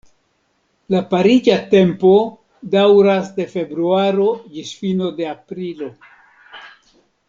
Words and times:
La 0.93 1.01
pariĝa 1.11 1.57
tempo 1.73 2.15
daŭras 2.77 3.31
de 3.37 3.47
februaro 3.55 4.29
ĝis 4.57 4.75
fino 4.83 5.15
de 5.21 5.33
aprilo. 5.39 5.95